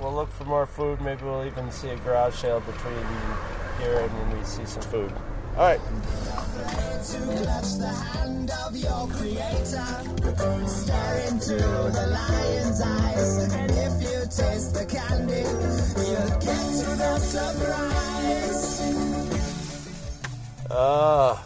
[0.00, 1.00] we'll look for more food.
[1.00, 3.06] Maybe we'll even see a garage sale between
[3.80, 5.12] here and when we see some food.
[5.56, 5.80] All right.
[20.70, 21.44] Ah.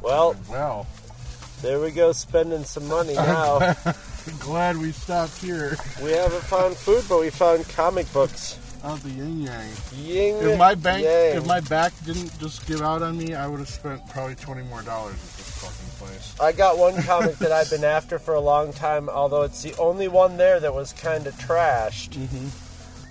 [0.00, 0.86] well, Well,
[1.62, 3.74] there we go, spending some money now.
[4.40, 5.76] glad we stopped here.
[6.02, 8.58] we haven't found food, but we found comic books.
[8.84, 9.68] Out the yin yang.
[9.96, 11.36] Ying If my bank, yang.
[11.38, 14.62] if my back didn't just give out on me, I would have spent probably twenty
[14.62, 16.34] more dollars at this fucking place.
[16.40, 19.74] I got one comic that I've been after for a long time, although it's the
[19.78, 22.10] only one there that was kind of trashed.
[22.10, 22.48] Mm-hmm.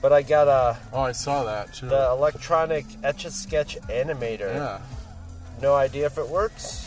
[0.01, 1.89] But I got a Oh, I saw that too.
[1.89, 4.53] the electronic etch a sketch animator.
[4.55, 4.79] yeah.
[5.61, 6.85] No idea if it works.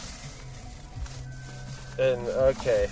[2.00, 2.88] And okay,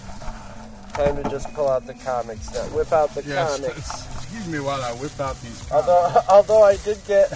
[0.92, 2.61] time to just pull out the comics now.
[2.77, 3.59] Whip out the Yes.
[3.59, 4.07] comics.
[4.16, 5.64] Excuse me while I whip out these.
[5.73, 7.33] although, although I did get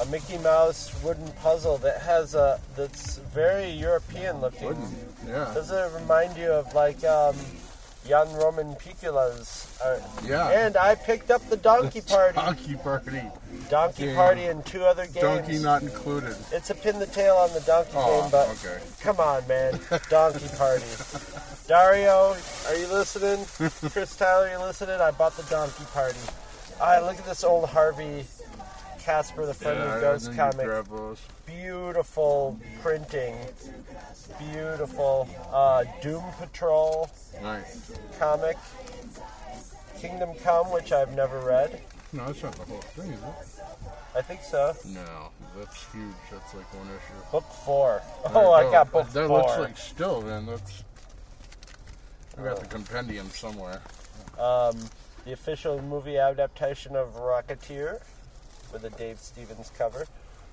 [0.00, 4.76] a Mickey Mouse wooden puzzle that has a that's very European looking.
[5.26, 5.50] Yeah.
[5.52, 7.34] Doesn't it remind you of like um,
[8.08, 9.78] Jan Roman Picula's?
[9.84, 10.48] Uh, Yeah.
[10.48, 12.34] And I picked up the Donkey Party.
[12.36, 13.22] Donkey party.
[13.70, 14.16] Donkey game.
[14.16, 15.20] Party and two other games.
[15.20, 16.34] Donkey not included.
[16.50, 18.80] It's a pin the tail on the donkey Oh, game, but okay.
[19.00, 19.78] come on, man.
[20.08, 20.84] Donkey Party.
[21.66, 22.34] Dario,
[22.66, 23.44] are you listening?
[23.92, 25.00] Chris Tyler, you listening?
[25.00, 26.18] I bought the Donkey Party.
[26.80, 28.24] Ah, look at this old Harvey
[29.08, 30.68] Casper the Friendly Yeah, Ghost comic.
[31.46, 33.36] Beautiful printing.
[34.52, 35.26] Beautiful.
[35.50, 37.08] Uh, Doom Patrol
[37.40, 37.90] Nice.
[38.18, 38.58] comic.
[39.98, 41.80] Kingdom Come, which I've never read.
[42.12, 43.62] No, that's not the whole thing, is it?
[44.14, 44.76] I think so.
[44.84, 46.12] No, that's huge.
[46.30, 47.30] That's like one issue.
[47.32, 48.02] Book four.
[48.34, 49.38] Oh, I got book That four.
[49.38, 50.44] looks like still, man.
[50.44, 50.84] That's.
[52.38, 53.80] I got the compendium somewhere.
[54.38, 54.76] um,
[55.24, 58.02] the official movie adaptation of Rocketeer
[58.72, 60.06] with a Dave Stevens cover.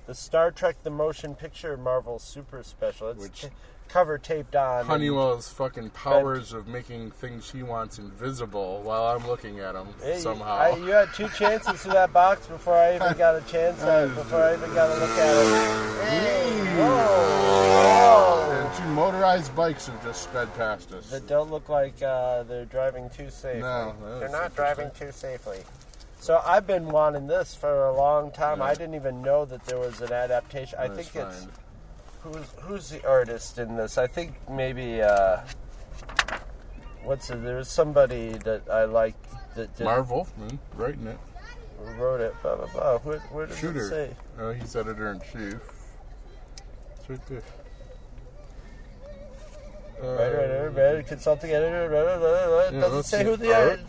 [0.06, 3.10] The Star Trek The Motion Picture Marvel Super Special.
[3.10, 3.48] It's Which- t-
[3.88, 4.84] cover taped on.
[4.86, 10.18] Honeywell's fucking powers of making things he wants invisible while I'm looking at them Hey,
[10.18, 10.56] somehow.
[10.56, 14.04] I, you had two chances to that box before I even got a chance at
[14.08, 16.08] it, before I even got a look at it.
[16.08, 18.50] Hey, whoa, whoa.
[18.66, 21.08] and two motorized bikes have just sped past us.
[21.10, 23.60] That don't look like uh, they're driving too safely.
[23.60, 25.58] No, that they're is not driving too safely.
[26.26, 28.58] So I've been wanting this for a long time.
[28.58, 28.64] Yeah.
[28.64, 30.76] I didn't even know that there was an adaptation.
[30.76, 31.46] I think it's
[32.20, 33.96] who's who's the artist in this?
[33.96, 35.42] I think maybe uh,
[37.04, 37.44] what's it?
[37.44, 39.14] There was somebody that I like
[39.54, 41.18] that did, Marv Wolfman writing it.
[41.96, 42.34] wrote it.
[42.42, 42.98] Blah blah blah.
[42.98, 44.10] Where, where does it say?
[44.40, 45.60] Oh, he's editor in chief.
[46.96, 47.42] It's right there.
[50.02, 51.88] Uh, Writer, editor, editor, consulting editor.
[51.88, 52.58] Blah, blah, blah, blah.
[52.62, 53.80] It Yeah, doesn't say who the art.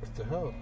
[0.00, 0.54] What the hell?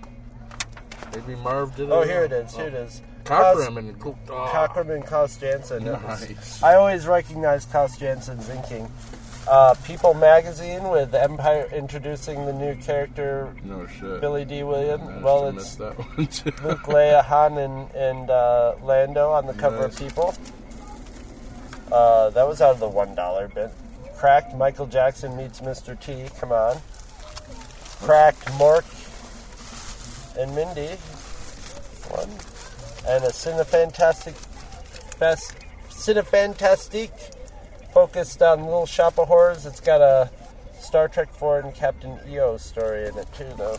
[1.17, 1.93] Maybe Marv did it.
[1.93, 2.55] Oh, here it is.
[2.55, 3.03] Here it is.
[3.25, 3.97] Cockrum and.
[4.05, 4.15] Oh,
[4.53, 6.63] Cockrum and Klaus was- Nice.
[6.63, 8.91] I always recognize Klaus Janson's inking.
[9.49, 14.21] Uh, People magazine with Empire introducing the new character No shit.
[14.23, 15.23] Billy Dee Williams.
[15.23, 16.51] Well, it's that one too.
[16.63, 19.93] Luke, Leia, Han, and, and uh, Lando on the cover Nice.
[19.93, 20.35] of People.
[21.93, 23.71] Uh, that was out of the one dollar bit.
[24.17, 25.99] Cracked Michael Jackson meets Mr.
[25.99, 26.27] T.
[26.41, 26.79] Come on.
[28.01, 28.85] Cracked Mork
[30.39, 30.97] and Mindy.
[32.11, 32.31] One.
[33.07, 34.35] And a Cinefantastic
[35.19, 35.55] Fest
[35.91, 37.35] Cinefantastique
[37.93, 39.67] focused on Little Shop of Horrors.
[39.67, 40.31] It's got a
[40.79, 43.79] Star Trek 4 and Captain EO story in it too, though.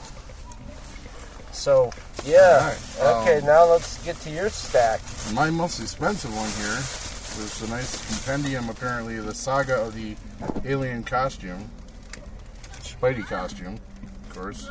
[1.52, 1.91] So,
[2.26, 2.76] yeah.
[3.00, 5.02] Alright, okay, um, now let's get to your stack.
[5.34, 6.76] My most expensive one here
[7.41, 10.15] was a nice compendium, apparently, of the saga of the
[10.65, 11.70] alien costume.
[12.80, 13.80] Spidey costume,
[14.28, 14.70] of course.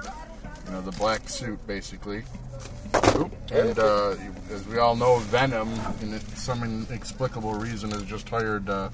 [0.67, 2.23] You know, the black suit, basically.
[3.17, 3.33] Oop.
[3.53, 4.17] And uh,
[4.51, 5.69] as we all know, Venom,
[6.01, 8.89] in some inexplicable reason, has just hired uh,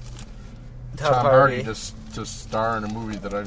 [0.97, 1.63] Tom, Tom Hardy.
[1.63, 3.45] Hardy to, to star in a movie that I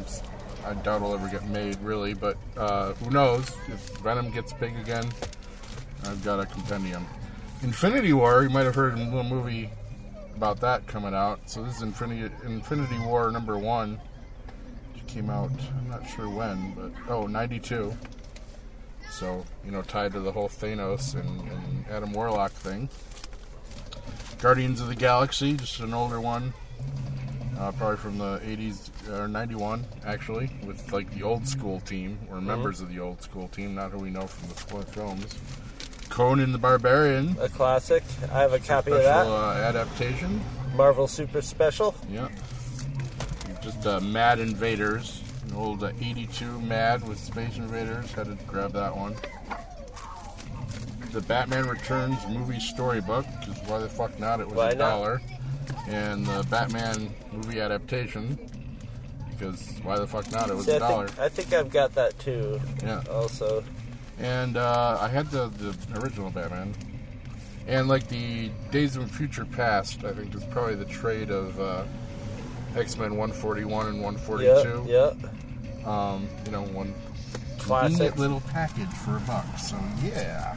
[0.66, 2.14] I doubt will ever get made, really.
[2.14, 3.50] But uh, who knows?
[3.68, 5.04] If Venom gets big again,
[6.04, 7.06] I've got a compendium.
[7.62, 9.70] Infinity War, you might have heard a little movie
[10.36, 11.40] about that coming out.
[11.46, 14.00] So this is Infinity Infinity War number one.
[15.14, 17.96] Came out, I'm not sure when, but oh, 92.
[19.12, 22.88] So, you know, tied to the whole Thanos and, and Adam Warlock thing.
[24.40, 26.52] Guardians of the Galaxy, just an older one.
[27.56, 32.40] Uh, probably from the 80s or 91 actually with like the old school team or
[32.40, 35.36] members of the old school team not who we know from the split films
[36.08, 38.02] conan the barbarian A classic.
[38.32, 39.62] I have a copy of special that.
[39.62, 40.40] uh, adaptation
[40.74, 41.94] Marvel Super Special.
[42.10, 42.26] yeah
[43.64, 48.10] just uh, mad invaders an old uh, 82 mad with space invaders.
[48.12, 49.14] Had to grab that one.
[51.12, 54.40] The batman returns movie storybook because why the fuck not?
[54.40, 54.90] It was Why a not?
[54.90, 55.22] dollar.
[55.86, 58.38] And the batman movie adaptation
[59.30, 60.50] because why the fuck not?
[60.50, 61.08] It was See, a I dollar.
[61.08, 62.60] Think, I think I've got that too.
[62.82, 63.02] yeah.
[63.10, 63.62] Also,
[64.18, 66.74] and uh, I had the, the original Batman,
[67.66, 70.04] and like the Days of Future Past.
[70.04, 71.84] I think is probably the trade of uh,
[72.76, 74.84] X Men 141 and yeah, 142.
[74.90, 75.12] yeah.
[75.86, 76.94] Um, you know, one
[77.58, 77.88] Classic.
[77.88, 79.46] convenient little package for a buck.
[79.58, 80.56] So yeah,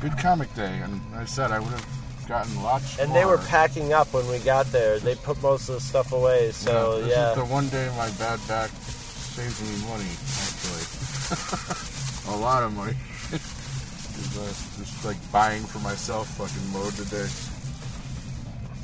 [0.00, 0.80] good comic day.
[0.82, 1.86] And I said I would have
[2.28, 2.98] gotten lots.
[2.98, 4.98] And they were packing up when we got there.
[4.98, 6.52] They put most of the stuff away.
[6.52, 10.04] So this yeah, is the one day my bad back saves me money.
[10.46, 12.94] Actually, a lot of money.
[13.32, 14.46] uh,
[14.78, 17.26] just like buying for myself fucking mode today.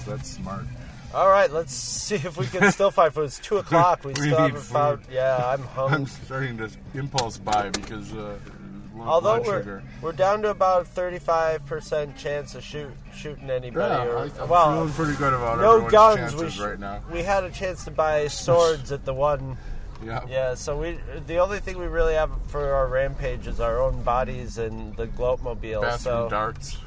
[0.05, 0.67] So that's smart.
[1.15, 3.25] All right, let's see if we can still find food.
[3.25, 4.05] It's two o'clock.
[4.05, 4.73] We, We still haven't food.
[4.73, 5.03] found.
[5.11, 5.97] Yeah, I'm hungry.
[5.97, 8.39] I'm starting to impulse buy because uh,
[8.99, 9.83] Although we're sugar.
[10.01, 13.95] we're down to about thirty-five percent chance of shoot shooting anybody.
[13.95, 16.35] Yeah, or, I, I'm well, feeling pretty good about no guns.
[16.35, 17.03] We sh- right now.
[17.13, 19.59] we had a chance to buy swords at the one.
[20.05, 20.25] Yeah.
[20.29, 24.03] Yeah, so we the only thing we really have for our rampage is our own
[24.03, 25.83] bodies and the gloatmobile.
[25.83, 26.79] Bathroom so darts.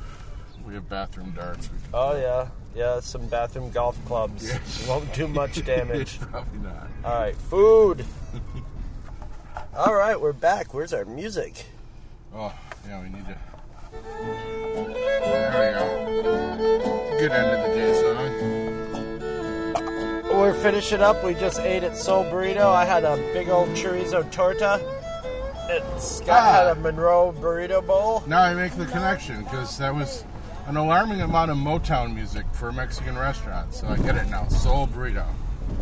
[0.65, 1.69] We have bathroom darts.
[1.71, 2.21] We can oh play.
[2.23, 4.87] yeah, yeah, some bathroom golf clubs Yes.
[4.87, 6.19] won't do much damage.
[6.31, 6.87] Probably not.
[7.03, 8.05] All right, food.
[9.75, 10.73] All right, we're back.
[10.73, 11.65] Where's our music?
[12.33, 12.53] Oh,
[12.87, 13.35] yeah, we need to.
[14.73, 17.17] There we go.
[17.19, 18.29] Good end of the day song.
[20.39, 21.23] We're finishing up.
[21.23, 22.65] We just ate at Sol Burrito.
[22.65, 24.79] I had a big old chorizo torta.
[25.69, 26.51] And Scott Ah.
[26.53, 28.23] had a Monroe burrito bowl.
[28.25, 30.23] Now I make the connection because that was
[30.69, 33.73] an alarming amount of Motown music for a Mexican restaurant.
[33.73, 34.47] So I get it now.
[34.49, 35.25] Soul burrito.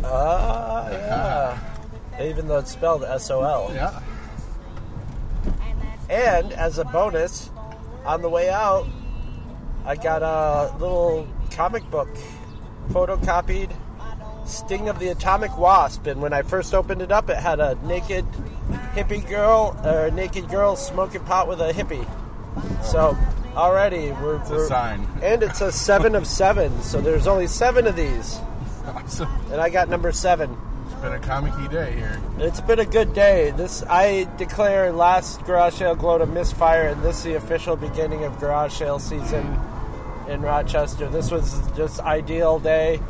[0.02, 1.58] Ah, yeah.
[2.22, 3.70] Even though it's spelled S O L.
[3.74, 4.00] Yeah.
[6.08, 7.50] And as a bonus,
[8.06, 8.86] on the way out,
[9.84, 12.08] I got a little comic book
[12.88, 13.70] photocopied
[14.46, 16.06] Sting of the Atomic Wasp.
[16.06, 18.24] And when I first opened it up, it had a naked
[18.94, 22.08] hippie girl, or a naked girl smoking pot with a hippie.
[22.82, 23.14] So
[23.58, 25.06] already we're, It's we're a sign.
[25.22, 26.80] and it's a seven of seven.
[26.82, 28.38] So there's only seven of these,
[28.86, 29.28] Awesome.
[29.50, 30.56] and I got number seven.
[30.86, 32.20] It's been a comic day here.
[32.38, 33.50] It's been a good day.
[33.50, 38.24] This I declare last garage sale glow to misfire, and this is the official beginning
[38.24, 39.58] of garage sale season
[40.28, 41.08] in Rochester.
[41.08, 43.00] This was just ideal day.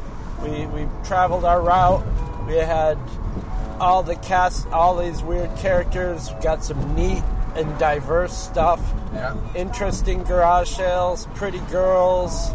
[0.43, 2.03] We we traveled our route.
[2.47, 2.99] We had
[3.81, 6.31] all the cast, all these weird characters.
[6.43, 7.23] Got some neat
[7.59, 8.81] and diverse stuff.
[9.13, 9.37] Yeah.
[9.55, 11.27] Interesting garage sales.
[11.35, 12.51] Pretty girls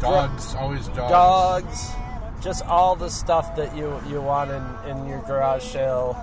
[0.00, 1.10] Dogs, always dogs.
[1.10, 1.90] dogs,
[2.42, 6.14] just all the stuff that you you want in, in your garage sale.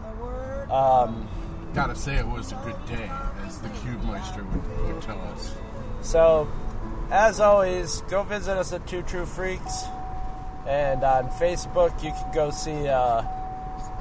[0.70, 1.28] Um,
[1.74, 3.10] Gotta say it was a good day,
[3.46, 5.56] as the Cube Meister would, would tell us.
[6.02, 6.48] so,
[7.10, 9.84] as always, go visit us at Two True Freaks.
[10.68, 13.24] And on Facebook, you can go see uh,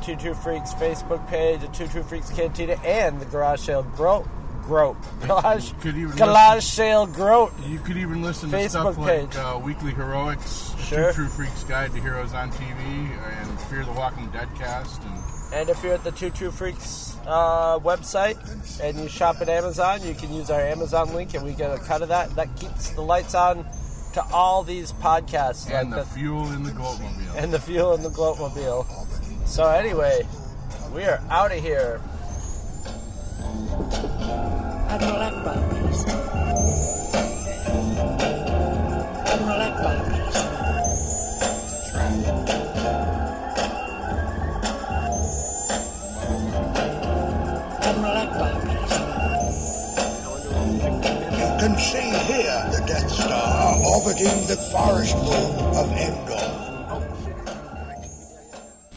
[0.03, 4.29] Two True Freaks Facebook page, the Two True Freaks Cantina, and the Garage Sale Grope.
[4.63, 4.97] Grope.
[5.27, 7.53] Garage, could even Garage Sale Grope.
[7.67, 9.37] You could even listen to Facebook stuff like page.
[9.37, 11.09] uh, Weekly Heroics, Sure.
[11.13, 12.79] Two True Freaks Guide to Heroes on TV,
[13.41, 17.17] and Fear the Walking Dead cast, and And if you're at the Two True Freaks
[17.27, 18.39] uh, website
[18.81, 21.79] and you shop at Amazon, you can use our Amazon link and we get a
[21.83, 22.31] cut of that.
[22.37, 23.67] That keeps the lights on
[24.15, 25.71] to all these podcasts.
[25.71, 27.37] and the like the, fuel in the Gloatmobile.
[27.43, 29.00] and the fuel in the Gloatmobile.
[29.51, 30.23] So anyway,
[30.95, 32.01] we are out of here.
[34.89, 36.05] Admiral Ackbar, please.
[39.27, 40.37] Admiral Ackbar, please.
[47.83, 48.95] Admiral Ackbar, please.
[51.35, 56.50] You can see here the Death Star orbiting the forest moon of Endor.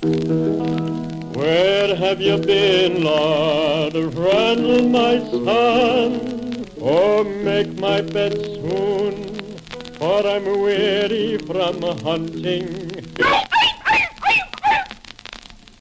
[0.03, 3.95] Where have you been, Lord?
[3.95, 6.65] Run, my son.
[6.81, 9.55] Oh, make my bed soon,
[9.93, 12.92] for I'm weary from hunting.